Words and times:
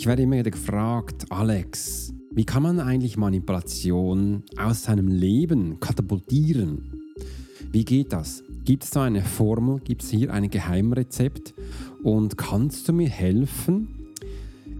Ich 0.00 0.06
werde 0.06 0.22
immer 0.22 0.38
wieder 0.38 0.50
gefragt, 0.50 1.26
Alex, 1.28 2.14
wie 2.30 2.46
kann 2.46 2.62
man 2.62 2.80
eigentlich 2.80 3.18
Manipulation 3.18 4.44
aus 4.56 4.84
seinem 4.84 5.08
Leben 5.08 5.78
katapultieren? 5.78 7.02
Wie 7.70 7.84
geht 7.84 8.14
das? 8.14 8.42
Gibt 8.64 8.84
es 8.84 8.90
da 8.92 9.02
eine 9.02 9.20
Formel? 9.20 9.78
Gibt 9.80 10.02
es 10.02 10.08
hier 10.08 10.32
ein 10.32 10.48
Geheimrezept? 10.48 11.52
Und 12.02 12.38
kannst 12.38 12.88
du 12.88 12.94
mir 12.94 13.10
helfen? 13.10 13.88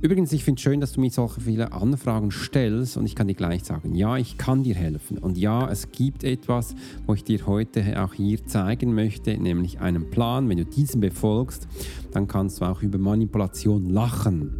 Übrigens, 0.00 0.32
ich 0.32 0.42
finde 0.42 0.58
es 0.58 0.62
schön, 0.62 0.80
dass 0.80 0.92
du 0.92 1.02
mir 1.02 1.10
solche 1.10 1.42
viele 1.42 1.72
Anfragen 1.72 2.30
stellst 2.30 2.96
und 2.96 3.04
ich 3.04 3.14
kann 3.14 3.28
dir 3.28 3.34
gleich 3.34 3.64
sagen, 3.64 3.94
ja, 3.94 4.16
ich 4.16 4.38
kann 4.38 4.62
dir 4.62 4.74
helfen. 4.74 5.18
Und 5.18 5.36
ja, 5.36 5.70
es 5.70 5.92
gibt 5.92 6.24
etwas, 6.24 6.74
wo 7.06 7.12
ich 7.12 7.24
dir 7.24 7.46
heute 7.46 8.02
auch 8.02 8.14
hier 8.14 8.42
zeigen 8.46 8.94
möchte, 8.94 9.36
nämlich 9.36 9.80
einen 9.80 10.08
Plan. 10.08 10.48
Wenn 10.48 10.56
du 10.56 10.64
diesen 10.64 11.02
befolgst, 11.02 11.68
dann 12.12 12.26
kannst 12.26 12.62
du 12.62 12.64
auch 12.64 12.80
über 12.80 12.96
Manipulation 12.96 13.90
lachen. 13.90 14.59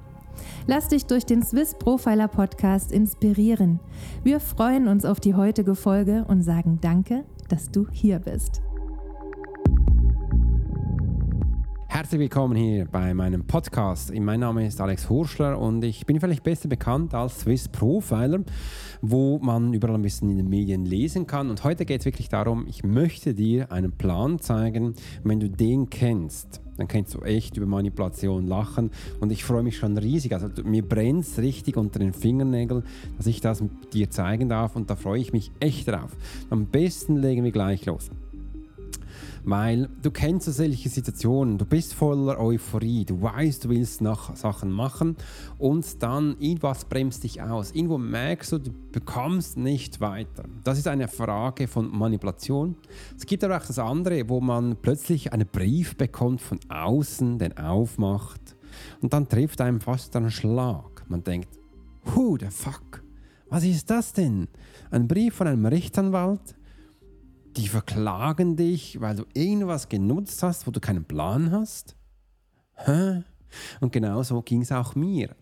Lass 0.67 0.87
dich 0.87 1.05
durch 1.05 1.25
den 1.25 1.43
Swiss 1.43 1.75
Profiler 1.77 2.27
Podcast 2.27 2.91
inspirieren. 2.91 3.79
Wir 4.23 4.39
freuen 4.39 4.87
uns 4.87 5.05
auf 5.05 5.19
die 5.19 5.35
heutige 5.35 5.75
Folge 5.75 6.25
und 6.27 6.43
sagen 6.43 6.79
Danke, 6.81 7.23
dass 7.49 7.71
du 7.71 7.87
hier 7.91 8.19
bist. 8.19 8.61
Herzlich 12.01 12.21
willkommen 12.21 12.55
hier 12.55 12.85
bei 12.85 13.13
meinem 13.13 13.45
Podcast. 13.45 14.11
Mein 14.17 14.39
Name 14.39 14.65
ist 14.65 14.79
Alex 14.79 15.09
Hurschler 15.09 15.59
und 15.59 15.83
ich 15.83 16.05
bin 16.05 16.21
vielleicht 16.21 16.41
besser 16.41 16.69
bekannt 16.69 17.13
als 17.13 17.41
Swiss 17.41 17.67
Profiler, 17.67 18.39
wo 19.01 19.39
man 19.39 19.73
überall 19.73 19.95
ein 19.95 20.01
bisschen 20.01 20.29
in 20.29 20.37
den 20.37 20.47
Medien 20.47 20.85
lesen 20.85 21.27
kann. 21.27 21.49
Und 21.49 21.65
heute 21.65 21.85
geht 21.85 21.99
es 21.99 22.05
wirklich 22.05 22.29
darum, 22.29 22.65
ich 22.65 22.83
möchte 22.83 23.33
dir 23.33 23.71
einen 23.73 23.91
Plan 23.91 24.39
zeigen. 24.39 24.95
Wenn 25.23 25.41
du 25.41 25.49
den 25.49 25.89
kennst, 25.89 26.61
dann 26.81 26.87
kannst 26.87 27.13
du 27.13 27.19
echt 27.19 27.57
über 27.57 27.67
Manipulation 27.67 28.47
lachen. 28.47 28.89
Und 29.19 29.31
ich 29.31 29.43
freue 29.43 29.61
mich 29.61 29.77
schon 29.77 29.97
riesig. 29.97 30.33
Also 30.33 30.49
mir 30.63 30.81
brennt 30.81 31.23
es 31.25 31.37
richtig 31.37 31.77
unter 31.77 31.99
den 31.99 32.13
Fingernägeln, 32.13 32.83
dass 33.17 33.27
ich 33.27 33.39
das 33.39 33.63
dir 33.93 34.09
zeigen 34.09 34.49
darf. 34.49 34.75
Und 34.75 34.89
da 34.89 34.95
freue 34.95 35.21
ich 35.21 35.31
mich 35.31 35.51
echt 35.59 35.87
drauf. 35.87 36.17
Am 36.49 36.65
besten 36.65 37.17
legen 37.17 37.43
wir 37.43 37.51
gleich 37.51 37.85
los. 37.85 38.09
Weil 39.43 39.89
du 40.01 40.11
kennst 40.11 40.51
solche 40.53 40.89
Situationen, 40.89 41.57
du 41.57 41.65
bist 41.65 41.93
voller 41.93 42.39
Euphorie, 42.39 43.05
du 43.05 43.21
weißt, 43.21 43.65
du 43.65 43.69
willst 43.69 44.01
nach 44.01 44.35
Sachen 44.35 44.71
machen 44.71 45.15
und 45.57 46.01
dann 46.03 46.35
irgendwas 46.39 46.85
bremst 46.85 47.23
dich 47.23 47.41
aus. 47.41 47.71
Irgendwo 47.71 47.97
merkst 47.97 48.51
du, 48.51 48.59
du 48.59 48.71
bekommst 48.91 49.57
nicht 49.57 49.99
weiter. 49.99 50.43
Das 50.63 50.77
ist 50.77 50.87
eine 50.87 51.07
Frage 51.07 51.67
von 51.67 51.89
Manipulation. 51.89 52.75
Es 53.17 53.25
gibt 53.25 53.43
aber 53.43 53.57
auch 53.57 53.65
das 53.65 53.79
andere, 53.79 54.29
wo 54.29 54.41
man 54.41 54.75
plötzlich 54.81 55.33
einen 55.33 55.47
Brief 55.47 55.97
bekommt 55.97 56.41
von 56.41 56.59
außen, 56.69 57.39
den 57.39 57.57
aufmacht 57.57 58.55
und 59.01 59.13
dann 59.13 59.27
trifft 59.27 59.61
einem 59.61 59.81
fast 59.81 60.15
ein 60.15 60.29
Schlag. 60.29 61.03
Man 61.09 61.23
denkt, 61.23 61.49
who 62.03 62.37
the 62.39 62.49
fuck? 62.49 63.03
Was 63.49 63.63
ist 63.63 63.89
das 63.89 64.13
denn? 64.13 64.47
Ein 64.91 65.07
Brief 65.07 65.35
von 65.35 65.47
einem 65.47 65.65
Rechtsanwalt? 65.65 66.55
Die 67.57 67.67
verklagen 67.67 68.55
dich, 68.55 68.99
weil 69.01 69.15
du 69.15 69.25
irgendwas 69.33 69.89
genutzt 69.89 70.43
hast, 70.43 70.67
wo 70.67 70.71
du 70.71 70.79
keinen 70.79 71.05
Plan 71.05 71.51
hast? 71.51 71.95
Hä? 72.75 73.23
Und 73.79 73.91
genau 73.91 74.23
so 74.23 74.41
ging 74.41 74.61
es 74.61 74.71
auch 74.71 74.95
mir. 74.95 75.35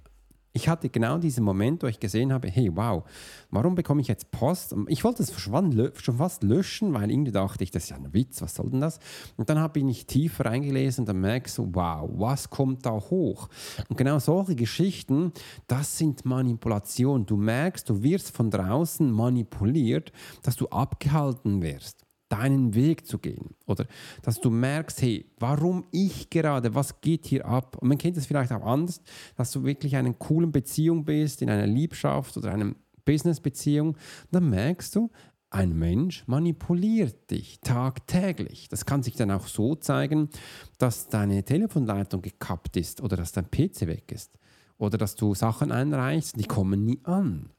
Ich 0.51 0.67
hatte 0.67 0.89
genau 0.89 1.19
diesen 1.19 1.43
Moment, 1.43 1.83
wo 1.83 1.87
ich 1.87 1.99
gesehen 1.99 2.33
habe, 2.33 2.47
hey, 2.49 2.71
wow, 2.73 3.03
warum 3.51 3.75
bekomme 3.75 4.01
ich 4.01 4.07
jetzt 4.07 4.31
Post? 4.31 4.75
Ich 4.87 5.03
wollte 5.03 5.21
es 5.21 5.39
schon 5.39 6.17
fast 6.17 6.43
löschen, 6.43 6.93
weil 6.93 7.11
irgendwie 7.11 7.31
dachte 7.31 7.63
ich, 7.63 7.69
das 7.69 7.83
ist 7.83 7.89
ja 7.89 7.97
ein 7.97 8.11
Witz, 8.13 8.41
was 8.41 8.55
soll 8.55 8.69
denn 8.69 8.81
das? 8.81 8.99
Und 9.37 9.49
dann 9.49 9.59
habe 9.59 9.79
ich 9.79 10.07
tiefer 10.07 10.45
reingelesen 10.45 11.03
und 11.03 11.09
dann 11.09 11.21
merkst 11.21 11.59
du, 11.59 11.69
wow, 11.73 12.09
was 12.13 12.49
kommt 12.49 12.85
da 12.85 12.91
hoch? 12.91 13.47
Und 13.89 13.97
genau 13.97 14.17
solche 14.17 14.55
Geschichten, 14.55 15.33
das 15.67 15.97
sind 15.97 16.25
Manipulationen. 16.25 17.27
Du 17.27 17.37
merkst, 17.37 17.87
du 17.87 18.01
wirst 18.01 18.35
von 18.35 18.49
draußen 18.49 19.11
manipuliert, 19.11 20.11
dass 20.41 20.55
du 20.55 20.67
abgehalten 20.69 21.61
wirst 21.61 22.08
deinen 22.29 22.75
Weg 22.75 23.05
zu 23.05 23.17
gehen. 23.17 23.55
Oder 23.65 23.85
dass 24.21 24.39
du 24.39 24.49
merkst, 24.49 25.01
hey, 25.01 25.25
warum 25.39 25.85
ich 25.91 26.29
gerade, 26.29 26.73
was 26.75 27.01
geht 27.01 27.25
hier 27.25 27.45
ab? 27.45 27.77
Und 27.79 27.89
man 27.89 27.97
kennt 27.97 28.17
es 28.17 28.27
vielleicht 28.27 28.51
auch 28.51 28.63
anders, 28.63 29.01
dass 29.35 29.51
du 29.51 29.63
wirklich 29.63 29.93
in 29.93 29.99
einer 29.99 30.13
coolen 30.13 30.51
Beziehung 30.51 31.03
bist, 31.03 31.41
in 31.41 31.49
einer 31.49 31.67
Liebschaft 31.67 32.37
oder 32.37 32.51
einer 32.51 32.73
Business-Beziehung. 33.05 33.97
Dann 34.31 34.49
merkst 34.49 34.95
du, 34.95 35.09
ein 35.51 35.77
Mensch 35.77 36.27
manipuliert 36.27 37.31
dich 37.31 37.59
tagtäglich. 37.61 38.69
Das 38.69 38.85
kann 38.85 39.01
sich 39.01 39.15
dann 39.15 39.31
auch 39.31 39.47
so 39.47 39.75
zeigen, 39.75 40.29
dass 40.77 41.07
deine 41.07 41.43
Telefonleitung 41.43 42.21
gekappt 42.21 42.77
ist 42.77 43.01
oder 43.01 43.17
dass 43.17 43.31
dein 43.31 43.49
PC 43.49 43.87
weg 43.87 44.11
ist 44.11 44.37
oder 44.77 44.99
dass 44.99 45.15
du 45.15 45.33
Sachen 45.33 45.71
einreichst, 45.71 46.39
die 46.39 46.45
kommen 46.45 46.85
nie 46.85 46.99
an 47.03 47.49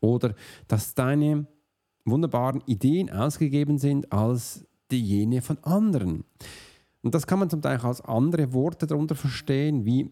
oder 0.00 0.34
dass 0.68 0.94
deine 0.94 1.46
wunderbaren 2.04 2.62
Ideen 2.66 3.10
ausgegeben 3.10 3.78
sind 3.78 4.12
als 4.12 4.66
die 4.90 5.00
jene 5.00 5.42
von 5.42 5.58
anderen. 5.62 6.24
Und 7.02 7.14
das 7.14 7.26
kann 7.26 7.38
man 7.38 7.50
zum 7.50 7.62
Teil 7.62 7.78
auch 7.78 7.84
als 7.84 8.00
andere 8.02 8.52
Worte 8.52 8.86
darunter 8.86 9.14
verstehen, 9.14 9.84
wie 9.84 10.10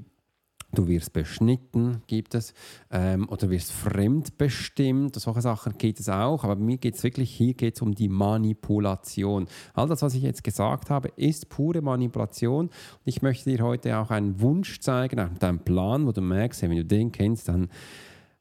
du 0.72 0.87
wirst 0.87 1.12
beschnitten, 1.12 2.03
gibt 2.06 2.34
es, 2.34 2.53
ähm, 2.91 3.28
oder 3.28 3.48
wirst 3.48 3.72
fremdbestimmt, 3.72 5.16
solche 5.16 5.41
Sachen 5.41 5.78
geht 5.78 5.98
es 5.98 6.09
auch, 6.09 6.44
aber 6.44 6.56
mir 6.56 6.77
geht 6.77 6.94
es 6.94 7.03
wirklich, 7.03 7.31
hier 7.31 7.54
geht 7.54 7.77
es 7.77 7.82
um 7.82 7.94
die 7.94 8.09
Manipulation. 8.09 9.47
All 9.72 9.88
das, 9.88 10.03
was 10.03 10.15
ich 10.15 10.22
jetzt 10.22 10.44
gesagt 10.44 10.91
habe, 10.91 11.09
ist 11.16 11.48
pure 11.48 11.81
Manipulation 11.81 12.66
und 12.66 13.03
ich 13.04 13.22
möchte 13.22 13.50
dir 13.50 13.65
heute 13.65 13.97
auch 13.98 14.10
einen 14.10 14.41
Wunsch 14.41 14.81
zeigen, 14.81 15.19
einen 15.19 15.59
Plan, 15.60 16.06
wo 16.06 16.12
du 16.12 16.21
merkst, 16.21 16.62
wenn 16.62 16.77
du 16.77 16.84
den 16.84 17.12
kennst, 17.12 17.48
dann 17.48 17.69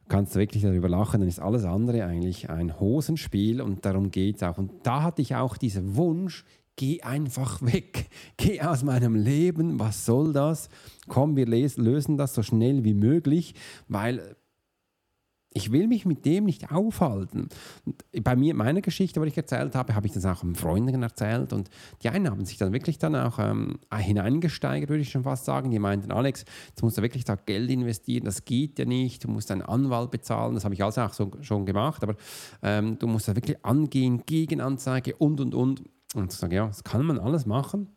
kannst 0.07 0.35
du 0.35 0.39
wirklich 0.39 0.63
darüber 0.63 0.89
lachen, 0.89 1.19
dann 1.19 1.29
ist 1.29 1.39
alles 1.39 1.65
andere 1.65 2.05
eigentlich 2.05 2.49
ein 2.49 2.79
Hosenspiel 2.79 3.61
und 3.61 3.85
darum 3.85 4.11
geht 4.11 4.37
es 4.37 4.43
auch. 4.43 4.57
Und 4.57 4.71
da 4.83 5.03
hatte 5.03 5.21
ich 5.21 5.35
auch 5.35 5.57
diesen 5.57 5.95
Wunsch, 5.95 6.45
geh 6.77 7.01
einfach 7.01 7.61
weg, 7.61 8.09
geh 8.37 8.61
aus 8.61 8.83
meinem 8.83 9.15
Leben, 9.15 9.79
was 9.79 10.05
soll 10.05 10.31
das? 10.31 10.69
Komm, 11.07 11.35
wir 11.35 11.45
lösen 11.45 12.17
das 12.17 12.33
so 12.33 12.43
schnell 12.43 12.85
wie 12.85 12.93
möglich, 12.93 13.55
weil 13.89 14.36
ich 15.57 15.71
will 15.71 15.87
mich 15.87 16.05
mit 16.05 16.23
dem 16.25 16.45
nicht 16.45 16.71
aufhalten. 16.71 17.49
Und 17.85 18.03
bei 18.23 18.35
mir, 18.35 18.53
meiner 18.53 18.81
Geschichte, 18.81 19.19
die 19.19 19.27
ich 19.27 19.37
erzählt 19.37 19.75
habe, 19.75 19.95
habe 19.95 20.05
ich 20.05 20.13
das 20.13 20.25
auch 20.25 20.43
Freundinnen 20.53 21.01
erzählt 21.01 21.51
und 21.51 21.69
die 22.03 22.09
einen 22.09 22.29
haben 22.29 22.45
sich 22.45 22.57
dann 22.57 22.73
wirklich 22.73 22.99
dann 22.99 23.15
auch 23.15 23.39
ähm, 23.39 23.79
hineingesteigert, 23.93 24.89
würde 24.89 25.01
ich 25.01 25.09
schon 25.09 25.23
fast 25.23 25.45
sagen. 25.45 25.71
Die 25.71 25.79
meinten, 25.79 26.11
Alex, 26.11 26.45
jetzt 26.69 26.83
musst 26.83 26.97
du 26.97 27.01
wirklich 27.01 27.25
da 27.25 27.35
Geld 27.35 27.69
investieren, 27.71 28.25
das 28.25 28.45
geht 28.45 28.77
ja 28.77 28.85
nicht, 28.85 29.23
du 29.23 29.29
musst 29.29 29.49
einen 29.51 29.63
Anwalt 29.63 30.11
bezahlen, 30.11 30.53
das 30.53 30.63
habe 30.63 30.75
ich 30.75 30.83
also 30.83 31.01
auch 31.01 31.13
so, 31.13 31.31
schon 31.41 31.65
gemacht, 31.65 32.03
aber 32.03 32.15
ähm, 32.61 32.99
du 32.99 33.07
musst 33.07 33.27
da 33.27 33.35
wirklich 33.35 33.65
angehen, 33.65 34.23
Gegenanzeige 34.25 35.15
und 35.15 35.41
und 35.41 35.55
und. 35.55 35.83
Und 36.15 36.31
ich 36.31 36.39
sage, 36.39 36.55
ja, 36.55 36.67
das 36.67 36.83
kann 36.83 37.05
man 37.05 37.19
alles 37.19 37.45
machen. 37.45 37.96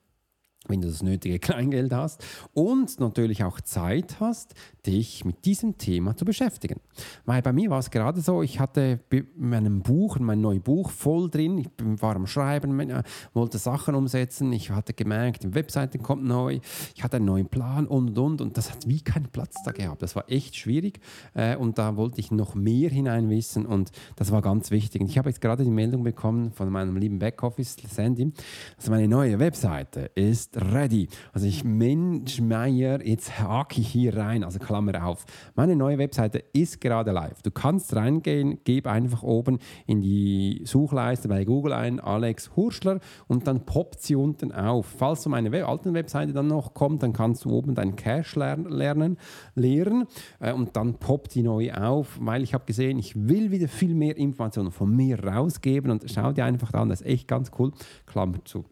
Wenn 0.71 0.81
du 0.81 0.89
das 0.89 1.03
nötige 1.03 1.39
Kleingeld 1.39 1.93
hast 1.93 2.25
und 2.53 3.01
natürlich 3.01 3.45
auch 3.45 3.61
Zeit 3.61 4.21
hast, 4.21 4.55
dich 4.87 5.25
mit 5.25 5.45
diesem 5.45 5.79
Thema 5.79 6.17
zu 6.17 6.25
beschäftigen. 6.25 6.81
Weil 7.27 7.43
bei 7.43 7.53
mir 7.53 7.71
war 7.71 7.79
es 7.79 7.91
gerade 7.91 8.21
so, 8.21 8.43
ich 8.43 8.61
hatte 8.61 9.01
in 9.11 9.27
meinem 9.37 9.83
Buch, 9.83 10.17
in 10.17 10.25
meinem 10.25 10.41
neuen 10.41 10.63
Buch 10.63 10.91
voll 10.91 11.31
drin, 11.31 11.59
ich 11.59 11.69
war 11.79 12.17
am 12.17 12.27
Schreiben, 12.27 12.79
äh, 12.81 13.03
wollte 13.35 13.59
Sachen 13.59 13.95
umsetzen, 13.95 14.53
ich 14.53 14.71
hatte 14.71 14.95
gemerkt, 14.95 15.43
die 15.43 15.55
Webseite 15.55 15.99
kommt 15.99 16.25
neu, 16.25 16.61
ich 16.95 17.05
hatte 17.05 17.17
einen 17.17 17.27
neuen 17.27 17.47
Plan 17.47 17.87
und 17.87 18.01
und 18.01 18.19
und 18.19 18.41
und 18.41 18.57
das 18.57 18.71
hat 18.71 18.89
wie 18.89 19.01
keinen 19.01 19.29
Platz 19.29 19.63
da 19.65 19.73
gehabt. 19.73 20.03
Das 20.03 20.17
war 20.17 20.25
echt 20.29 20.57
schwierig 20.57 21.01
äh, 21.35 21.57
und 21.57 21.79
da 21.79 21.97
wollte 21.97 22.21
ich 22.21 22.31
noch 22.31 22.55
mehr 22.55 22.91
hineinwissen 22.91 23.67
und 23.67 23.91
das 24.17 24.33
war 24.33 24.43
ganz 24.43 24.71
wichtig. 24.71 25.01
Und 25.01 25.09
ich 25.09 25.19
habe 25.19 25.29
jetzt 25.29 25.41
gerade 25.41 25.65
die 25.65 25.71
Meldung 25.71 26.03
bekommen 26.03 26.53
von 26.53 26.71
meinem 26.71 26.97
lieben 26.97 27.19
Backoffice, 27.19 27.77
Sandy, 27.89 28.33
dass 28.77 28.89
meine 28.89 29.09
neue 29.09 29.39
Webseite 29.39 30.11
ist 30.15 30.60
ready. 30.73 31.09
Also 31.33 31.47
ich 31.47 31.65
Mensch 31.65 32.41
Meier, 32.41 33.05
jetzt 33.07 33.39
hake 33.39 33.81
ich 33.81 33.89
hier 33.89 34.17
rein, 34.17 34.45
also 34.45 34.59
Klammer 34.59 35.05
auf. 35.05 35.25
Meine 35.55 35.77
neue 35.77 35.99
Webseite 35.99 36.43
ist 36.53 36.81
gerade 36.81 37.12
live. 37.12 37.43
Du 37.43 37.51
kannst 37.51 37.95
reingehen, 37.95 38.59
gib 38.65 38.87
einfach 38.87 39.23
oben 39.23 39.59
in 39.87 40.01
die 40.01 40.62
Suchleiste 40.65 41.29
bei 41.29 41.45
Google 41.45 41.73
ein, 41.73 42.01
Alex 42.01 42.57
Hurschler 42.57 43.01
und 43.29 43.47
dann 43.47 43.65
poppt 43.65 44.03
sie 44.03 44.15
unten 44.15 44.53
auf. 44.53 44.87
Falls 44.87 45.23
du 45.23 45.31
meine 45.31 45.65
alten 45.65 45.95
Webseite 45.95 46.33
dann 46.33 46.47
noch 46.47 46.75
kommt, 46.75 47.03
dann 47.03 47.12
kannst 47.12 47.45
du 47.45 47.51
oben 47.51 47.75
deinen 47.75 47.97
Cache 47.97 48.39
lernen, 48.69 49.19
leeren 49.55 50.07
äh, 50.41 50.53
und 50.53 50.77
dann 50.77 50.95
poppt 50.95 51.35
die 51.35 51.43
neu 51.43 51.73
auf, 51.73 52.19
weil 52.21 52.43
ich 52.43 52.55
habe 52.55 52.65
gesehen, 52.65 52.99
ich 52.99 53.29
will 53.29 53.51
wieder 53.51 53.69
viel 53.69 53.95
mehr 53.95 54.17
Informationen 54.17 54.71
von 54.71 54.95
mir 54.95 55.23
rausgeben 55.25 55.91
und 55.91 56.05
schau 56.11 56.33
dir 56.33 56.45
einfach 56.45 56.73
an, 56.75 56.89
das 56.89 57.01
ist 57.01 57.07
echt 57.07 57.29
ganz 57.29 57.51
cool. 57.59 57.73
Klammer 58.07 58.45
zu. 58.45 58.65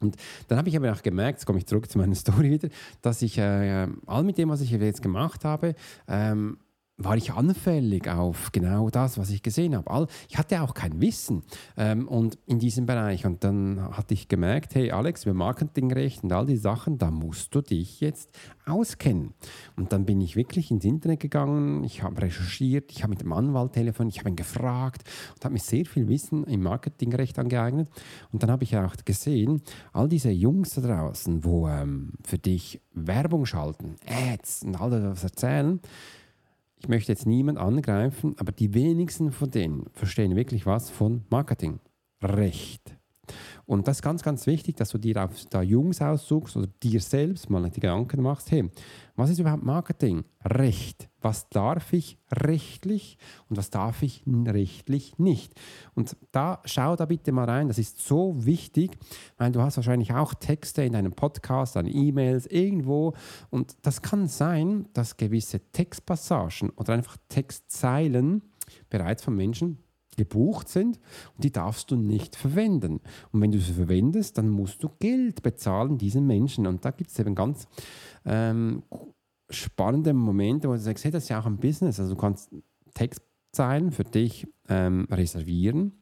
Und 0.00 0.16
dann 0.48 0.58
habe 0.58 0.68
ich 0.68 0.76
aber 0.76 0.92
auch 0.92 1.02
gemerkt, 1.02 1.38
jetzt 1.38 1.46
komme 1.46 1.58
ich 1.58 1.66
zurück 1.66 1.90
zu 1.90 1.98
meiner 1.98 2.14
Story 2.14 2.50
wieder, 2.50 2.68
dass 3.02 3.22
ich 3.22 3.38
äh, 3.38 3.88
all 4.06 4.24
mit 4.24 4.38
dem, 4.38 4.48
was 4.48 4.60
ich 4.60 4.70
jetzt 4.70 5.02
gemacht 5.02 5.44
habe, 5.44 5.74
ähm, 6.08 6.58
war 6.96 7.16
ich 7.16 7.32
anfällig 7.32 8.08
auf 8.08 8.52
genau 8.52 8.88
das, 8.88 9.18
was 9.18 9.30
ich 9.30 9.42
gesehen 9.42 9.74
habe. 9.74 10.06
Ich 10.28 10.38
hatte 10.38 10.62
auch 10.62 10.74
kein 10.74 11.00
Wissen 11.00 11.42
ähm, 11.76 12.06
und 12.06 12.38
in 12.46 12.60
diesem 12.60 12.86
Bereich. 12.86 13.26
Und 13.26 13.42
dann 13.42 13.80
hatte 13.96 14.14
ich 14.14 14.28
gemerkt, 14.28 14.76
hey 14.76 14.92
Alex, 14.92 15.24
über 15.24 15.34
Marketingrecht 15.34 16.22
und 16.22 16.32
all 16.32 16.46
die 16.46 16.56
Sachen, 16.56 16.98
da 16.98 17.10
musst 17.10 17.52
du 17.54 17.62
dich 17.62 18.00
jetzt 18.00 18.30
auskennen. 18.64 19.34
Und 19.76 19.92
dann 19.92 20.04
bin 20.06 20.20
ich 20.20 20.36
wirklich 20.36 20.70
ins 20.70 20.84
Internet 20.84 21.18
gegangen, 21.20 21.82
ich 21.82 22.02
habe 22.02 22.22
recherchiert, 22.22 22.92
ich 22.92 23.02
habe 23.02 23.10
mit 23.10 23.22
dem 23.22 23.32
Anwalt 23.32 23.72
telefoniert, 23.72 24.14
ich 24.14 24.20
habe 24.20 24.30
ihn 24.30 24.36
gefragt 24.36 25.02
und 25.34 25.44
habe 25.44 25.54
mir 25.54 25.60
sehr 25.60 25.84
viel 25.86 26.08
Wissen 26.08 26.44
im 26.44 26.62
Marketingrecht 26.62 27.38
angeeignet. 27.40 27.88
Und 28.30 28.44
dann 28.44 28.52
habe 28.52 28.62
ich 28.62 28.76
auch 28.76 28.94
gesehen, 29.04 29.62
all 29.92 30.08
diese 30.08 30.30
Jungs 30.30 30.74
da 30.74 30.80
draußen, 30.80 31.44
wo 31.44 31.68
ähm, 31.68 32.12
für 32.22 32.38
dich 32.38 32.80
Werbung 32.92 33.46
schalten, 33.46 33.96
Ads 34.06 34.62
und 34.62 34.80
all 34.80 34.90
das 34.90 35.24
erzählen, 35.24 35.80
ich 36.84 36.88
möchte 36.88 37.12
jetzt 37.12 37.26
niemand 37.26 37.56
angreifen, 37.56 38.34
aber 38.36 38.52
die 38.52 38.74
wenigsten 38.74 39.32
von 39.32 39.50
denen 39.50 39.86
verstehen 39.94 40.36
wirklich 40.36 40.66
was 40.66 40.90
von 40.90 41.24
Marketing. 41.30 41.80
Recht. 42.22 42.93
Und 43.66 43.88
das 43.88 43.98
ist 43.98 44.02
ganz, 44.02 44.22
ganz 44.22 44.46
wichtig, 44.46 44.76
dass 44.76 44.90
du 44.90 44.98
dir 44.98 45.24
auf 45.24 45.32
da 45.50 45.62
Jungs 45.62 46.02
aussuchst 46.02 46.56
oder 46.56 46.66
dir 46.82 47.00
selbst 47.00 47.48
mal 47.48 47.68
die 47.70 47.80
Gedanken 47.80 48.22
machst, 48.22 48.50
hey, 48.50 48.70
was 49.16 49.30
ist 49.30 49.38
überhaupt 49.38 49.62
Marketing? 49.62 50.24
Recht. 50.44 51.08
Was 51.20 51.48
darf 51.48 51.92
ich 51.92 52.18
rechtlich 52.30 53.16
und 53.48 53.56
was 53.56 53.70
darf 53.70 54.02
ich 54.02 54.22
rechtlich 54.26 55.18
nicht? 55.18 55.54
Und 55.94 56.16
da 56.32 56.60
schau 56.64 56.96
da 56.96 57.06
bitte 57.06 57.32
mal 57.32 57.44
rein, 57.44 57.68
das 57.68 57.78
ist 57.78 58.06
so 58.06 58.44
wichtig, 58.44 58.98
weil 59.38 59.52
du 59.52 59.62
hast 59.62 59.76
wahrscheinlich 59.76 60.12
auch 60.12 60.34
Texte 60.34 60.82
in 60.82 60.92
deinem 60.92 61.12
Podcast, 61.12 61.76
an 61.76 61.86
E-Mails, 61.86 62.46
irgendwo 62.46 63.14
und 63.50 63.76
das 63.82 64.02
kann 64.02 64.26
sein, 64.26 64.88
dass 64.92 65.16
gewisse 65.16 65.60
Textpassagen 65.72 66.70
oder 66.70 66.92
einfach 66.92 67.16
Textzeilen 67.28 68.42
bereits 68.90 69.22
von 69.22 69.34
Menschen 69.34 69.78
gebucht 70.16 70.68
sind 70.68 70.98
und 71.36 71.44
die 71.44 71.52
darfst 71.52 71.90
du 71.90 71.96
nicht 71.96 72.36
verwenden. 72.36 73.00
Und 73.32 73.40
wenn 73.40 73.52
du 73.52 73.58
sie 73.58 73.72
verwendest, 73.72 74.38
dann 74.38 74.48
musst 74.48 74.82
du 74.82 74.90
Geld 74.98 75.42
bezahlen 75.42 75.98
diesen 75.98 76.26
Menschen. 76.26 76.66
Und 76.66 76.84
da 76.84 76.90
gibt 76.90 77.10
es 77.10 77.18
eben 77.18 77.34
ganz 77.34 77.66
ähm, 78.24 78.82
spannende 79.50 80.14
Momente, 80.14 80.68
wo 80.68 80.72
du 80.72 80.78
sagst, 80.78 81.04
hey, 81.04 81.12
das 81.12 81.24
ist 81.24 81.28
ja 81.28 81.40
auch 81.40 81.46
ein 81.46 81.58
Business. 81.58 82.00
Also 82.00 82.14
du 82.14 82.20
kannst 82.20 82.50
Textzeilen 82.94 83.90
für 83.90 84.04
dich 84.04 84.46
ähm, 84.68 85.06
reservieren. 85.10 85.92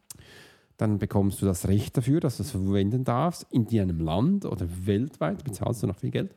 Dann 0.77 0.99
bekommst 0.99 1.41
du 1.43 1.47
das 1.47 1.69
Recht 1.69 1.97
dafür, 1.97 2.21
dass 2.21 2.39
du 2.39 2.43
es 2.43 2.51
verwenden 2.51 3.05
darfst 3.05 3.47
in 3.51 3.67
deinem 3.67 4.01
Land 4.01 4.45
oder 4.45 4.67
weltweit, 4.85 5.45
bezahlst 5.45 5.83
du 5.83 5.87
noch 5.87 5.99
viel 5.99 6.11
Geld. 6.11 6.35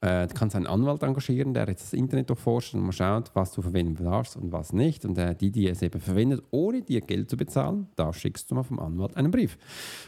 Äh, 0.00 0.26
du 0.26 0.34
kannst 0.34 0.56
einen 0.56 0.66
Anwalt 0.66 1.02
engagieren, 1.02 1.52
der 1.52 1.68
jetzt 1.68 1.82
das 1.82 1.92
Internet 1.92 2.30
durchforscht 2.30 2.74
und 2.74 2.80
mal 2.80 2.92
schaut, 2.92 3.30
was 3.34 3.52
du 3.52 3.60
verwenden 3.60 4.02
darfst 4.02 4.36
und 4.36 4.50
was 4.50 4.72
nicht. 4.72 5.04
Und 5.04 5.18
äh, 5.18 5.34
die, 5.34 5.50
die 5.50 5.68
es 5.68 5.82
eben 5.82 6.00
verwendet, 6.00 6.42
ohne 6.50 6.82
dir 6.82 7.02
Geld 7.02 7.28
zu 7.28 7.36
bezahlen, 7.36 7.86
da 7.96 8.12
schickst 8.12 8.50
du 8.50 8.54
mal 8.54 8.62
vom 8.62 8.78
Anwalt 8.78 9.16
einen 9.16 9.30
Brief. 9.30 9.58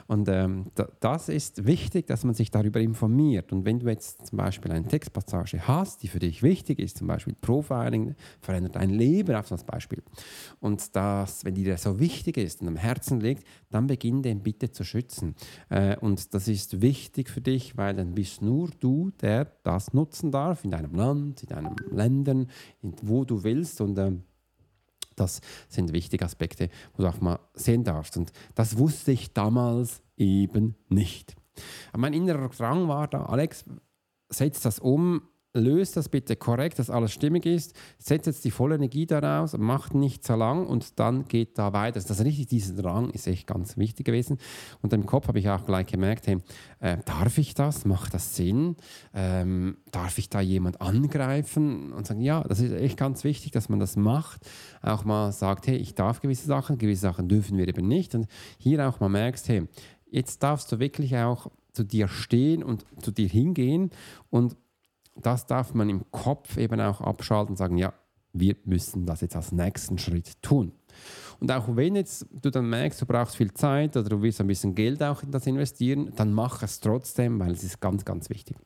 Und 0.07 0.29
ähm, 0.29 0.67
da, 0.75 0.89
das 1.01 1.29
ist 1.29 1.67
wichtig, 1.67 2.07
dass 2.07 2.25
man 2.25 2.35
sich 2.35 2.51
darüber 2.51 2.81
informiert. 2.81 3.53
Und 3.53 3.67
wenn 3.67 3.81
du 3.81 3.89
jetzt 3.89 4.27
zum 4.27 4.39
Beispiel 4.39 4.73
eine 4.73 4.87
Textpassage 4.87 5.67
hast, 5.69 6.03
die 6.03 6.09
für 6.09 6.21
dich 6.21 6.43
wichtig 6.43 6.79
ist, 6.79 6.99
zum 6.99 7.07
Beispiel 7.07 7.35
Profiling, 7.39 8.15
verändert 8.41 8.77
dein 8.77 8.91
Leben 8.91 9.35
auf 9.37 9.49
das 9.49 9.65
Beispiel. 9.65 10.03
Und 10.61 10.97
das, 10.97 11.45
wenn 11.45 11.55
dir 11.55 11.77
so 11.77 12.01
wichtig 12.01 12.39
ist 12.39 12.63
und 12.63 12.69
am 12.69 12.77
Herzen 12.77 13.21
liegt, 13.21 13.45
dann 13.71 13.87
beginn 13.87 14.23
den 14.23 14.43
bitte 14.43 14.71
zu 14.71 14.85
schützen. 14.85 15.35
Äh, 15.69 15.97
und 15.99 16.33
das 16.33 16.49
ist 16.49 16.81
wichtig 16.81 17.29
für 17.29 17.41
dich, 17.41 17.77
weil 17.77 17.95
dann 17.95 18.15
bist 18.15 18.41
nur 18.41 18.71
du, 18.81 19.11
der 19.21 19.53
das 19.63 19.82
das 19.83 19.95
nutzen 19.95 20.31
darf, 20.31 20.65
in 20.65 20.71
deinem 20.71 20.95
Land, 20.95 21.43
in 21.43 21.49
deinen 21.49 21.77
Ländern, 21.91 22.49
wo 22.83 23.25
du 23.25 23.43
willst. 23.43 23.81
Und 23.81 23.99
ähm, 23.99 24.23
das 25.17 25.41
sind 25.69 25.93
wichtige 25.93 26.25
Aspekte, 26.25 26.69
wo 26.95 27.03
du 27.03 27.09
auch 27.09 27.21
mal 27.21 27.41
sehen 27.55 27.85
darfst. 27.85 28.17
Und 28.17 28.33
das 28.55 28.79
wusste 28.79 29.13
ich 29.13 29.33
damals 29.33 30.03
eben 30.17 30.77
nicht. 30.89 31.35
Mein 31.97 32.15
innerer 32.15 32.49
Drang 32.49 32.89
war 32.89 33.09
da, 33.09 33.27
Alex, 33.27 33.65
setz 34.29 34.61
das 34.61 34.79
um, 34.79 35.23
löst 35.55 35.97
das 35.97 36.09
bitte 36.09 36.37
korrekt, 36.37 36.79
dass 36.79 36.91
alles 36.91 37.13
stimmig 37.13 37.45
ist, 37.45 37.75
setzt 37.99 38.27
jetzt 38.27 38.45
die 38.45 38.51
volle 38.51 38.77
Energie 38.77 39.07
daraus, 39.07 39.57
macht 39.57 39.95
nicht 39.95 40.25
so 40.25 40.35
lang 40.35 40.67
und 40.67 40.99
dann 40.99 41.27
geht 41.27 41.59
da 41.59 41.73
weiter. 41.73 41.97
Also 41.97 42.09
das 42.09 42.25
richtig, 42.25 42.47
dieser 42.47 42.75
Drang 42.75 43.11
ist 43.11 43.27
echt 43.27 43.47
ganz 43.47 43.77
wichtig 43.77 44.07
gewesen. 44.07 44.39
Und 44.81 44.93
im 44.93 45.05
Kopf 45.05 45.29
habe 45.29 45.39
ich 45.39 45.49
auch 45.51 45.67
gleich 45.67 45.87
gemerkt, 45.87 46.27
hey, 46.27 46.39
äh, 46.81 46.99
darf 47.05 47.37
ich 47.39 47.55
das? 47.55 47.85
Macht 47.85 48.15
das 48.15 48.35
Sinn? 48.35 48.77
Ähm, 49.15 49.77
darf 49.91 50.19
ich 50.19 50.31
da 50.31 50.41
jemand 50.41 50.81
angreifen 50.81 51.93
und 51.93 52.07
sagen, 52.07 52.23
ja, 52.23 52.43
das 52.45 52.61
ist 52.61 52.73
echt 52.73 52.97
ganz 52.97 53.25
wichtig, 53.25 53.53
dass 53.53 53.69
man 53.69 53.79
das 53.79 53.97
macht. 53.97 54.47
Auch 54.81 55.05
mal 55.05 55.33
sagt, 55.33 55.67
hey, 55.67 55.77
ich 55.77 55.95
darf 55.95 56.21
gewisse 56.21 56.47
Sachen, 56.47 56.79
gewisse 56.79 57.03
Sachen 57.03 57.29
dürfen 57.29 57.59
wir 57.59 57.69
eben 57.69 57.87
nicht. 57.87 58.15
Und 58.15 58.27
hier 58.59 58.89
auch 58.89 59.01
mal 59.01 59.09
merkst, 59.09 59.49
hey, 59.49 59.69
jetzt 60.11 60.43
darfst 60.43 60.73
du 60.73 60.79
wirklich 60.79 61.17
auch 61.17 61.51
zu 61.73 61.85
dir 61.85 62.09
stehen 62.09 62.63
und 62.63 62.85
zu 63.01 63.11
dir 63.11 63.29
hingehen 63.29 63.91
und 64.31 64.57
das 65.17 65.47
darf 65.47 65.75
man 65.75 65.89
im 65.89 66.11
Kopf 66.11 66.57
eben 66.57 66.81
auch 66.81 67.01
abschalten 67.01 67.53
und 67.53 67.57
sagen, 67.57 67.77
ja, 67.77 67.93
wir 68.33 68.57
müssen 68.65 69.05
das 69.05 69.21
jetzt 69.21 69.37
als 69.37 69.53
nächsten 69.53 69.99
Schritt 69.99 70.41
tun. 70.43 70.73
Und 71.41 71.51
auch 71.53 71.77
wenn 71.77 71.97
jetzt 71.97 72.27
du 72.31 72.51
dann 72.51 72.69
merkst, 72.69 73.01
du 73.03 73.07
brauchst 73.07 73.37
viel 73.37 73.53
Zeit 73.53 73.97
oder 73.97 74.09
du 74.09 74.23
willst 74.23 74.41
ein 74.41 74.47
bisschen 74.47 74.75
Geld 74.75 75.03
auch 75.03 75.23
in 75.23 75.31
das 75.31 75.47
investieren, 75.47 76.13
dann 76.17 76.33
mach 76.33 76.63
es 76.63 76.81
trotzdem, 76.81 77.41
weil 77.41 77.53
es 77.53 77.65
ist 77.65 77.81
ganz, 77.81 78.05
ganz 78.05 78.31
wichtig. 78.31 78.57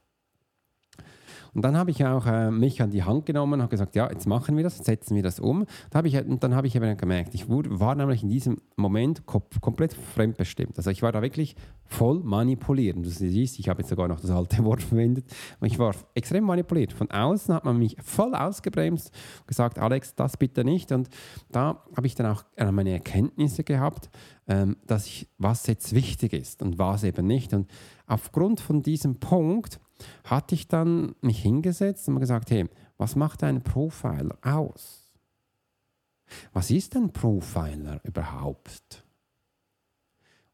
Und 1.56 1.62
dann 1.62 1.74
habe 1.74 1.90
ich 1.90 2.04
auch 2.04 2.26
äh, 2.26 2.50
mich 2.50 2.82
an 2.82 2.90
die 2.90 3.02
Hand 3.02 3.24
genommen 3.24 3.54
und 3.54 3.62
habe 3.62 3.70
gesagt, 3.70 3.96
ja, 3.96 4.10
jetzt 4.10 4.26
machen 4.26 4.58
wir 4.58 4.62
das, 4.62 4.76
setzen 4.76 5.16
wir 5.16 5.22
das 5.22 5.40
um. 5.40 5.64
Da 5.88 6.04
ich, 6.04 6.14
und 6.14 6.44
dann 6.44 6.54
habe 6.54 6.66
ich 6.66 6.76
eben 6.76 6.94
gemerkt, 6.98 7.34
ich 7.34 7.48
wurde, 7.48 7.80
war 7.80 7.94
nämlich 7.94 8.22
in 8.22 8.28
diesem 8.28 8.60
Moment 8.76 9.24
komplett 9.24 9.94
fremdbestimmt. 9.94 10.76
Also 10.76 10.90
ich 10.90 11.00
war 11.00 11.12
da 11.12 11.22
wirklich 11.22 11.56
voll 11.86 12.20
manipuliert. 12.22 12.98
Du 12.98 13.08
siehst, 13.08 13.58
ich 13.58 13.70
habe 13.70 13.80
jetzt 13.80 13.88
sogar 13.88 14.06
noch 14.06 14.20
das 14.20 14.30
alte 14.30 14.62
Wort 14.64 14.82
verwendet. 14.82 15.24
Ich 15.62 15.78
war 15.78 15.94
extrem 16.12 16.44
manipuliert. 16.44 16.92
Von 16.92 17.10
außen 17.10 17.54
hat 17.54 17.64
man 17.64 17.78
mich 17.78 17.96
voll 18.04 18.34
ausgebremst 18.34 19.10
und 19.40 19.48
gesagt, 19.48 19.78
Alex, 19.78 20.14
das 20.14 20.36
bitte 20.36 20.62
nicht. 20.62 20.92
Und 20.92 21.08
da 21.50 21.82
habe 21.96 22.06
ich 22.06 22.14
dann 22.14 22.26
auch 22.26 22.44
äh, 22.56 22.70
meine 22.70 22.90
Erkenntnisse 22.90 23.64
gehabt, 23.64 24.10
ähm, 24.46 24.76
dass 24.86 25.06
ich, 25.06 25.26
was 25.38 25.66
jetzt 25.68 25.94
wichtig 25.94 26.34
ist 26.34 26.60
und 26.60 26.78
was 26.78 27.02
eben 27.02 27.26
nicht. 27.26 27.54
Und 27.54 27.70
aufgrund 28.06 28.60
von 28.60 28.82
diesem 28.82 29.20
Punkt 29.20 29.80
hatte 30.24 30.54
ich 30.54 30.68
dann 30.68 31.14
mich 31.20 31.40
hingesetzt 31.40 32.08
und 32.08 32.20
gesagt, 32.20 32.50
hey, 32.50 32.68
was 32.98 33.16
macht 33.16 33.42
ein 33.42 33.62
Profiler 33.62 34.38
aus? 34.42 35.12
Was 36.52 36.70
ist 36.70 36.96
ein 36.96 37.12
Profiler 37.12 38.00
überhaupt? 38.04 39.04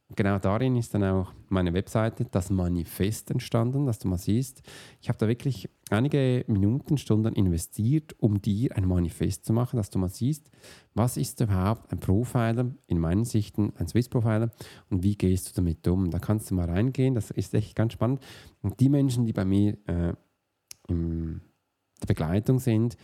Und 0.09 0.17
genau 0.17 0.39
darin 0.39 0.77
ist 0.77 0.93
dann 0.93 1.05
auch 1.05 1.33
meine 1.49 1.73
Webseite, 1.73 2.27
das 2.27 2.51
Manifest 2.51 3.31
entstanden, 3.31 3.87
dass 3.87 3.99
du 3.99 4.09
mal 4.09 4.19
siehst. 4.19 4.63
Ich 5.01 5.09
habe 5.09 5.19
da 5.19 5.27
wirklich 5.27 5.71
einige 5.93 6.45
Minuten, 6.49 6.99
Stunden 6.99 7.35
investiert, 7.35 8.15
um 8.19 8.41
dir 8.41 8.77
ein 8.77 8.87
Manifest 8.87 9.45
zu 9.45 9.53
machen, 9.53 9.77
dass 9.77 9.91
du 9.91 9.99
mal 9.99 10.09
siehst, 10.09 10.51
was 10.95 11.17
ist 11.17 11.41
überhaupt 11.41 11.93
ein 11.93 12.01
Profiler, 12.01 12.71
in 12.87 12.99
meinen 12.99 13.25
Sichten 13.25 13.73
ein 13.77 13.89
Swiss-Profiler 13.89 14.51
und 14.91 15.03
wie 15.03 15.17
gehst 15.17 15.49
du 15.49 15.53
damit 15.55 15.87
um. 15.89 16.11
Da 16.11 16.19
kannst 16.19 16.51
du 16.51 16.55
mal 16.55 16.69
reingehen, 16.69 17.15
das 17.15 17.31
ist 17.31 17.55
echt 17.55 17.77
ganz 17.77 17.93
spannend. 17.93 18.21
Und 18.63 18.81
die 18.81 18.89
Menschen, 18.89 19.27
die 19.27 19.33
bei 19.33 19.45
mir 19.45 19.77
äh, 19.87 20.15
in 20.89 21.41
der 22.01 22.07
Begleitung 22.07 22.59
sind, 22.59 22.97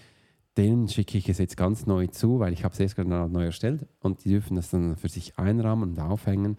denen 0.59 0.89
schicke 0.89 1.17
ich 1.17 1.29
es 1.29 1.39
jetzt 1.39 1.57
ganz 1.57 1.87
neu 1.87 2.09
zu, 2.09 2.41
weil 2.41 2.53
ich 2.53 2.65
habe 2.65 2.75
es 2.75 2.81
erst 2.81 2.97
gerade 2.97 3.31
neu 3.31 3.45
erstellt 3.45 3.87
und 4.01 4.25
die 4.25 4.31
dürfen 4.31 4.57
das 4.57 4.71
dann 4.71 4.97
für 4.97 5.09
sich 5.09 5.39
einrahmen 5.39 5.91
und 5.91 6.01
aufhängen 6.01 6.57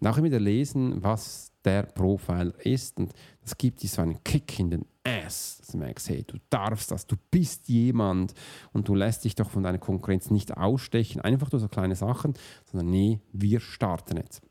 und 0.00 0.06
auch 0.06 0.22
wieder 0.22 0.40
lesen, 0.40 1.02
was 1.02 1.52
der 1.62 1.82
Profiler 1.82 2.54
ist 2.64 2.96
und 2.96 3.12
das 3.42 3.58
gibt 3.58 3.82
dir 3.82 3.88
so 3.88 4.00
einen 4.00 4.24
Kick 4.24 4.58
in 4.58 4.70
den 4.70 4.86
Ass, 5.04 5.58
dass 5.58 5.68
du 5.68 5.78
merkst, 5.78 6.08
hey, 6.08 6.24
du 6.24 6.38
darfst 6.50 6.90
das, 6.90 7.06
du 7.06 7.16
bist 7.30 7.68
jemand 7.68 8.34
und 8.72 8.88
du 8.88 8.94
lässt 8.94 9.24
dich 9.24 9.34
doch 9.34 9.50
von 9.50 9.62
deiner 9.62 9.78
Konkurrenz 9.78 10.30
nicht 10.30 10.56
ausstechen, 10.56 11.20
einfach 11.20 11.50
durch 11.50 11.62
so 11.62 11.68
kleine 11.68 11.96
Sachen, 11.96 12.34
sondern 12.64 12.90
nee, 12.90 13.20
wir 13.32 13.60
starten 13.60 14.16
jetzt. 14.16 14.42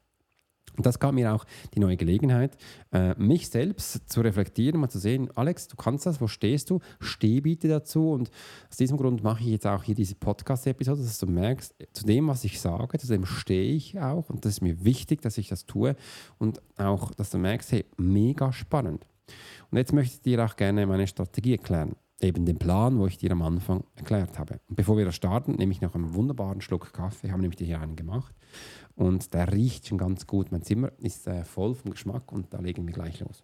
Und 0.77 0.85
das 0.85 0.99
gab 0.99 1.13
mir 1.13 1.33
auch 1.33 1.45
die 1.73 1.79
neue 1.79 1.97
Gelegenheit, 1.97 2.57
äh, 2.93 3.13
mich 3.15 3.49
selbst 3.49 4.09
zu 4.09 4.21
reflektieren, 4.21 4.79
mal 4.79 4.89
zu 4.89 4.99
sehen, 4.99 5.29
Alex, 5.35 5.67
du 5.67 5.75
kannst 5.75 6.05
das, 6.05 6.21
wo 6.21 6.27
stehst 6.27 6.69
du? 6.69 6.79
Steh 6.99 7.41
bitte 7.41 7.67
dazu. 7.67 8.11
Und 8.11 8.31
aus 8.69 8.77
diesem 8.77 8.97
Grund 8.97 9.21
mache 9.21 9.41
ich 9.41 9.49
jetzt 9.49 9.67
auch 9.67 9.83
hier 9.83 9.95
diese 9.95 10.15
Podcast-Episode, 10.15 11.01
dass 11.01 11.19
du 11.19 11.27
merkst, 11.27 11.75
zu 11.91 12.05
dem, 12.05 12.27
was 12.27 12.45
ich 12.45 12.61
sage, 12.61 12.97
zu 12.97 13.07
dem 13.07 13.25
stehe 13.25 13.73
ich 13.73 13.99
auch. 13.99 14.29
Und 14.29 14.45
das 14.45 14.53
ist 14.53 14.61
mir 14.61 14.83
wichtig, 14.85 15.21
dass 15.21 15.37
ich 15.37 15.49
das 15.49 15.65
tue. 15.65 15.95
Und 16.37 16.61
auch, 16.77 17.11
dass 17.11 17.31
du 17.31 17.37
merkst, 17.37 17.73
hey, 17.73 17.85
mega 17.97 18.53
spannend. 18.53 19.05
Und 19.69 19.77
jetzt 19.77 19.93
möchte 19.93 20.15
ich 20.15 20.21
dir 20.21 20.43
auch 20.45 20.55
gerne 20.55 20.85
meine 20.85 21.07
Strategie 21.07 21.53
erklären. 21.53 21.95
Eben 22.19 22.45
den 22.45 22.59
Plan, 22.59 22.99
wo 22.99 23.07
ich 23.07 23.17
dir 23.17 23.31
am 23.31 23.41
Anfang 23.41 23.83
erklärt 23.95 24.37
habe. 24.37 24.59
Und 24.69 24.75
bevor 24.75 24.97
wir 24.97 25.05
das 25.05 25.15
starten, 25.15 25.53
nehme 25.53 25.71
ich 25.71 25.81
noch 25.81 25.95
einen 25.95 26.13
wunderbaren 26.13 26.61
Schluck 26.61 26.93
Kaffee. 26.93 27.27
Ich 27.27 27.31
habe 27.31 27.41
nämlich 27.41 27.59
hier 27.59 27.79
einen 27.79 27.95
gemacht. 27.95 28.35
Und 28.95 29.33
der 29.33 29.51
riecht 29.51 29.87
schon 29.87 29.97
ganz 29.97 30.27
gut. 30.27 30.51
Mein 30.51 30.61
Zimmer 30.61 30.91
ist 30.99 31.25
äh, 31.25 31.43
voll 31.45 31.73
vom 31.73 31.91
Geschmack 31.91 32.31
und 32.31 32.53
da 32.53 32.59
legen 32.59 32.85
wir 32.85 32.93
gleich 32.93 33.19
los. 33.21 33.43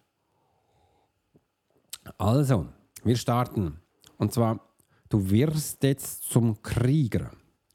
Also, 2.18 2.66
wir 3.02 3.16
starten. 3.16 3.80
Und 4.16 4.32
zwar, 4.32 4.60
du 5.08 5.30
wirst 5.30 5.82
jetzt 5.82 6.24
zum 6.24 6.62
Krieger. 6.62 7.30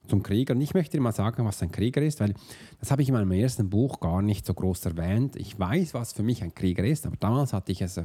Zum 0.08 0.22
Krieger. 0.22 0.54
Und 0.54 0.62
ich 0.62 0.74
möchte 0.74 0.98
dir 0.98 1.02
mal 1.02 1.14
sagen, 1.14 1.46
was 1.46 1.62
ein 1.62 1.72
Krieger 1.72 2.02
ist, 2.02 2.20
weil 2.20 2.34
das 2.80 2.92
habe 2.92 3.02
ich 3.02 3.08
in 3.08 3.14
meinem 3.14 3.32
ersten 3.32 3.70
Buch 3.70 4.00
gar 4.00 4.22
nicht 4.22 4.46
so 4.46 4.54
groß 4.54 4.86
erwähnt. 4.86 5.36
Ich 5.38 5.58
weiß, 5.58 5.94
was 5.94 6.14
für 6.14 6.24
mich 6.24 6.44
ein 6.44 6.54
Krieger 6.54 6.84
ist, 6.84 7.06
aber 7.06 7.16
damals 7.18 7.54
hatte 7.54 7.72
ich 7.72 7.82
es 7.82 8.00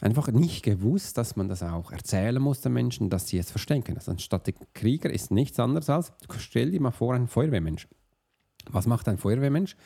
einfach 0.00 0.28
nicht 0.28 0.62
gewusst, 0.62 1.16
dass 1.18 1.36
man 1.36 1.48
das 1.48 1.62
auch 1.62 1.92
erzählen 1.92 2.42
muss 2.42 2.60
den 2.60 2.72
Menschen, 2.72 3.10
dass 3.10 3.28
sie 3.28 3.38
es 3.38 3.50
verstehen 3.50 3.84
können. 3.84 3.98
Also 3.98 4.10
anstatt 4.10 4.46
der 4.46 4.54
Krieger 4.74 5.10
ist 5.10 5.30
nichts 5.30 5.58
anderes 5.60 5.88
als, 5.88 6.12
stell 6.38 6.72
dir 6.72 6.80
mal 6.80 6.90
vor, 6.90 7.14
ein 7.14 7.28
Feuerwehrmensch. 7.28 7.88
Was 8.68 8.86
macht 8.86 9.08
ein 9.08 9.18
Feuerwehrmensch? 9.18 9.76